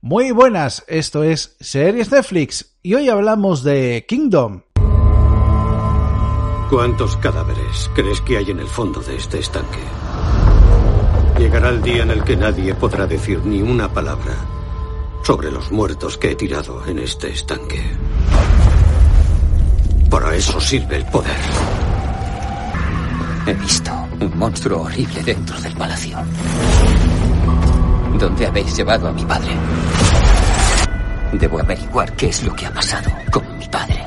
Muy 0.00 0.30
buenas, 0.30 0.84
esto 0.86 1.22
es 1.22 1.56
Series 1.60 2.10
Netflix 2.12 2.76
y 2.82 2.94
hoy 2.94 3.08
hablamos 3.08 3.62
de 3.62 4.04
Kingdom. 4.08 4.62
¿Cuántos 6.70 7.16
cadáveres 7.16 7.90
crees 7.94 8.20
que 8.20 8.36
hay 8.36 8.50
en 8.50 8.60
el 8.60 8.68
fondo 8.68 9.00
de 9.00 9.16
este 9.16 9.38
estanque? 9.38 9.80
Llegará 11.38 11.70
el 11.70 11.82
día 11.82 12.02
en 12.02 12.10
el 12.10 12.22
que 12.24 12.36
nadie 12.36 12.74
podrá 12.74 13.06
decir 13.06 13.40
ni 13.44 13.62
una 13.62 13.92
palabra 13.92 14.34
sobre 15.24 15.50
los 15.50 15.72
muertos 15.72 16.18
que 16.18 16.32
he 16.32 16.34
tirado 16.34 16.84
en 16.86 16.98
este 16.98 17.30
estanque. 17.30 17.82
Para 20.10 20.34
eso 20.34 20.60
sirve 20.60 20.96
el 20.96 21.04
poder. 21.06 21.36
He 23.46 23.54
visto 23.54 23.90
un 24.20 24.38
monstruo 24.38 24.82
horrible 24.82 25.22
dentro 25.22 25.60
del 25.60 25.74
palacio. 25.74 26.18
¿Dónde 28.18 28.46
habéis 28.46 28.76
llevado 28.76 29.08
a 29.08 29.12
mi 29.12 29.24
padre? 29.24 29.52
Debo 31.32 31.60
averiguar 31.60 32.12
qué 32.14 32.28
es 32.28 32.42
lo 32.42 32.54
que 32.54 32.66
ha 32.66 32.72
pasado 32.72 33.10
con 33.30 33.58
mi 33.58 33.66
padre. 33.68 34.04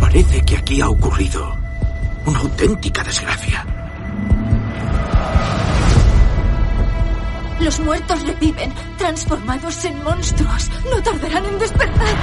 Parece 0.00 0.40
que 0.42 0.56
aquí 0.56 0.80
ha 0.80 0.88
ocurrido 0.88 1.54
una 2.24 2.38
auténtica 2.38 3.02
desgracia. 3.02 3.66
Los 7.60 7.78
muertos 7.80 8.22
reviven, 8.22 8.72
transformados 8.96 9.84
en 9.84 10.02
monstruos. 10.02 10.70
No 10.90 11.02
tardarán 11.02 11.44
en 11.44 11.58
despertar. 11.58 12.16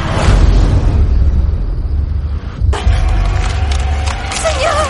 ¡Señor! 4.42 4.88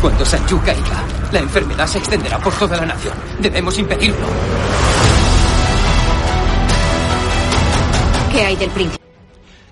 Cuando 0.00 0.24
Sanju 0.24 0.58
caiga, 0.62 1.04
la 1.34 1.40
enfermedad 1.40 1.88
se 1.88 1.98
extenderá 1.98 2.38
por 2.38 2.56
toda 2.56 2.76
la 2.76 2.86
nación. 2.86 3.12
Debemos 3.40 3.76
impedirlo. 3.76 4.24
¿Qué 8.30 8.40
hay 8.40 8.56
del 8.56 8.70
príncipe? 8.70 9.04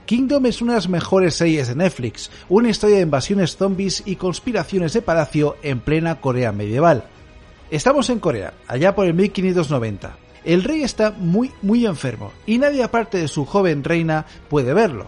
Kingdom 0.04 0.46
es 0.46 0.60
una 0.60 0.72
de 0.72 0.78
las 0.78 0.88
mejores 0.88 1.34
series 1.34 1.68
de 1.68 1.76
Netflix, 1.76 2.30
una 2.48 2.68
historia 2.68 2.96
de 2.96 3.02
invasiones 3.02 3.56
zombies 3.56 4.02
y 4.04 4.16
conspiraciones 4.16 4.92
de 4.92 5.02
palacio 5.02 5.56
en 5.62 5.78
plena 5.78 6.20
Corea 6.20 6.50
medieval. 6.50 7.04
Estamos 7.70 8.10
en 8.10 8.18
Corea, 8.18 8.54
allá 8.66 8.94
por 8.96 9.06
el 9.06 9.14
1590. 9.14 10.16
El 10.44 10.64
rey 10.64 10.82
está 10.82 11.12
muy, 11.12 11.52
muy 11.62 11.86
enfermo 11.86 12.32
y 12.44 12.58
nadie 12.58 12.82
aparte 12.82 13.18
de 13.18 13.28
su 13.28 13.46
joven 13.46 13.84
reina 13.84 14.26
puede 14.50 14.74
verlo. 14.74 15.06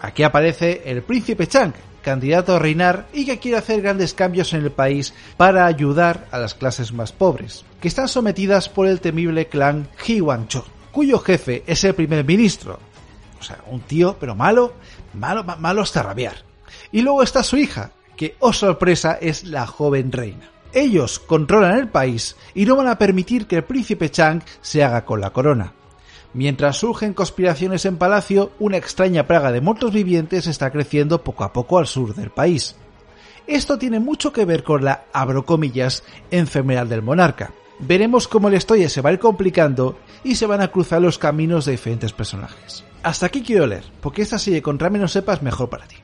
Aquí 0.00 0.22
aparece 0.22 0.80
el 0.86 1.02
príncipe 1.02 1.46
Chang, 1.46 1.74
candidato 2.02 2.54
a 2.54 2.58
reinar 2.58 3.06
y 3.12 3.26
que 3.26 3.38
quiere 3.38 3.58
hacer 3.58 3.82
grandes 3.82 4.14
cambios 4.14 4.52
en 4.52 4.62
el 4.62 4.70
país 4.70 5.14
para 5.36 5.66
ayudar 5.66 6.26
a 6.30 6.38
las 6.38 6.54
clases 6.54 6.92
más 6.92 7.12
pobres, 7.12 7.64
que 7.80 7.88
están 7.88 8.08
sometidas 8.08 8.68
por 8.68 8.86
el 8.86 9.00
temible 9.00 9.46
clan 9.46 9.88
Hwangcho, 10.06 10.64
cuyo 10.92 11.18
jefe 11.18 11.62
es 11.66 11.84
el 11.84 11.94
primer 11.94 12.24
ministro. 12.24 12.78
O 13.38 13.42
sea, 13.42 13.58
un 13.68 13.80
tío, 13.80 14.16
pero 14.20 14.34
malo, 14.34 14.74
malo, 15.14 15.44
ma- 15.44 15.56
malo 15.56 15.82
hasta 15.82 16.02
rabiar. 16.02 16.36
Y 16.92 17.00
luego 17.02 17.22
está 17.22 17.42
su 17.42 17.56
hija, 17.56 17.92
que, 18.16 18.36
oh 18.40 18.52
sorpresa, 18.52 19.16
es 19.20 19.44
la 19.44 19.66
joven 19.66 20.12
reina. 20.12 20.50
Ellos 20.72 21.18
controlan 21.18 21.78
el 21.78 21.88
país 21.88 22.36
y 22.54 22.64
no 22.66 22.76
van 22.76 22.86
a 22.88 22.98
permitir 22.98 23.46
que 23.46 23.56
el 23.56 23.64
príncipe 23.64 24.10
Chang 24.10 24.42
se 24.60 24.84
haga 24.84 25.04
con 25.04 25.20
la 25.20 25.30
corona. 25.30 25.72
Mientras 26.32 26.76
surgen 26.76 27.12
conspiraciones 27.12 27.84
en 27.84 27.96
palacio, 27.96 28.52
una 28.60 28.76
extraña 28.76 29.26
plaga 29.26 29.50
de 29.50 29.60
muertos 29.60 29.92
vivientes 29.92 30.46
está 30.46 30.70
creciendo 30.70 31.24
poco 31.24 31.42
a 31.42 31.52
poco 31.52 31.78
al 31.78 31.88
sur 31.88 32.14
del 32.14 32.30
país. 32.30 32.76
Esto 33.48 33.78
tiene 33.78 33.98
mucho 33.98 34.32
que 34.32 34.44
ver 34.44 34.62
con 34.62 34.84
la, 34.84 35.04
abro 35.12 35.44
comillas, 35.44 36.04
enfermedad 36.30 36.86
del 36.86 37.02
monarca. 37.02 37.52
Veremos 37.80 38.28
cómo 38.28 38.48
la 38.48 38.58
historia 38.58 38.88
se 38.88 39.00
va 39.00 39.10
a 39.10 39.12
ir 39.14 39.18
complicando 39.18 39.98
y 40.22 40.36
se 40.36 40.46
van 40.46 40.60
a 40.60 40.68
cruzar 40.68 41.02
los 41.02 41.18
caminos 41.18 41.64
de 41.64 41.72
diferentes 41.72 42.12
personajes. 42.12 42.84
Hasta 43.02 43.26
aquí 43.26 43.42
quiero 43.42 43.66
leer, 43.66 43.84
porque 44.00 44.22
esta 44.22 44.38
serie 44.38 44.62
contra 44.62 44.90
menos 44.90 45.12
sepas 45.12 45.42
mejor 45.42 45.68
para 45.68 45.86
ti. 45.86 45.96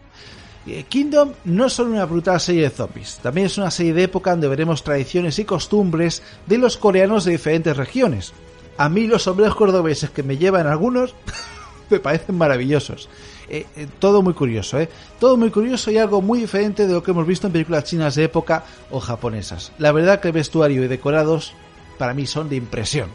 Eh, 0.66 0.84
Kingdom 0.88 1.32
no 1.44 1.66
es 1.66 1.74
solo 1.74 1.92
una 1.92 2.06
brutal 2.06 2.40
serie 2.40 2.62
de 2.62 2.70
zombies, 2.70 3.20
también 3.22 3.46
es 3.46 3.58
una 3.58 3.70
serie 3.70 3.94
de 3.94 4.02
época 4.04 4.32
donde 4.32 4.48
veremos 4.48 4.82
tradiciones 4.82 5.38
y 5.38 5.44
costumbres 5.44 6.22
de 6.46 6.58
los 6.58 6.76
coreanos 6.76 7.24
de 7.24 7.32
diferentes 7.32 7.76
regiones. 7.76 8.32
A 8.78 8.88
mí 8.88 9.06
los 9.06 9.22
sombreros 9.22 9.54
cordobeses 9.54 10.10
que 10.10 10.22
me 10.22 10.36
llevan 10.36 10.66
algunos 10.66 11.14
me 11.90 12.00
parecen 12.00 12.36
maravillosos. 12.36 13.08
Eh, 13.48 13.66
eh, 13.76 13.86
todo 13.98 14.22
muy 14.22 14.34
curioso, 14.34 14.80
¿eh? 14.80 14.88
Todo 15.20 15.36
muy 15.36 15.50
curioso 15.50 15.90
y 15.90 15.98
algo 15.98 16.20
muy 16.20 16.40
diferente 16.40 16.86
de 16.86 16.92
lo 16.92 17.02
que 17.02 17.12
hemos 17.12 17.26
visto 17.26 17.46
en 17.46 17.52
películas 17.52 17.84
chinas 17.84 18.16
de 18.16 18.24
época 18.24 18.64
o 18.90 18.98
japonesas. 18.98 19.72
La 19.78 19.92
verdad 19.92 20.20
que 20.20 20.28
el 20.28 20.34
vestuario 20.34 20.84
y 20.84 20.88
decorados 20.88 21.52
para 21.96 22.12
mí 22.12 22.26
son 22.26 22.48
de 22.48 22.56
impresión. 22.56 23.08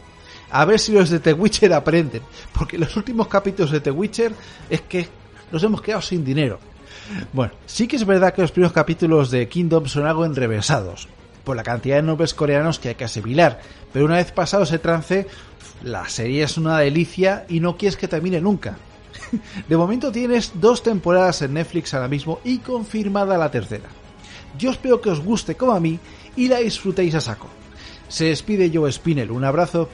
A 0.50 0.64
ver 0.64 0.78
si 0.78 0.92
los 0.92 1.10
de 1.10 1.20
The 1.20 1.34
Witcher 1.34 1.72
aprenden, 1.72 2.22
porque 2.52 2.78
los 2.78 2.96
últimos 2.96 3.28
capítulos 3.28 3.70
de 3.70 3.80
The 3.80 3.90
Witcher 3.90 4.32
es 4.68 4.82
que 4.82 5.08
nos 5.50 5.62
hemos 5.62 5.82
quedado 5.82 6.02
sin 6.02 6.24
dinero. 6.24 6.58
Bueno, 7.32 7.52
sí 7.66 7.86
que 7.86 7.96
es 7.96 8.06
verdad 8.06 8.34
que 8.34 8.42
los 8.42 8.52
primeros 8.52 8.72
capítulos 8.72 9.30
de 9.30 9.48
Kingdom 9.48 9.86
son 9.86 10.06
algo 10.06 10.24
enrevesados, 10.24 11.08
por 11.44 11.56
la 11.56 11.62
cantidad 11.62 11.96
de 11.96 12.02
nombres 12.02 12.34
coreanos 12.34 12.78
que 12.78 12.90
hay 12.90 12.94
que 12.94 13.04
asimilar, 13.04 13.60
pero 13.92 14.04
una 14.04 14.16
vez 14.16 14.32
pasado 14.32 14.62
ese 14.62 14.78
trance, 14.78 15.26
la 15.82 16.08
serie 16.08 16.44
es 16.44 16.56
una 16.56 16.78
delicia 16.78 17.44
y 17.48 17.60
no 17.60 17.76
quieres 17.76 17.96
que 17.96 18.08
termine 18.08 18.40
nunca. 18.40 18.76
De 19.68 19.76
momento 19.76 20.12
tienes 20.12 20.52
dos 20.54 20.82
temporadas 20.82 21.42
en 21.42 21.54
Netflix 21.54 21.94
ahora 21.94 22.08
mismo 22.08 22.40
y 22.44 22.58
confirmada 22.58 23.38
la 23.38 23.50
tercera. 23.50 23.88
Yo 24.58 24.70
espero 24.70 25.00
que 25.00 25.10
os 25.10 25.20
guste 25.20 25.54
como 25.54 25.72
a 25.72 25.80
mí 25.80 25.98
y 26.36 26.48
la 26.48 26.58
disfrutéis 26.58 27.14
a 27.14 27.20
saco. 27.20 27.48
Se 28.08 28.26
despide 28.26 28.70
Joe 28.72 28.92
Spinell, 28.92 29.30
un 29.30 29.44
abrazo 29.44 29.88